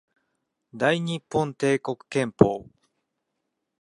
[0.73, 2.65] 大日本帝国憲法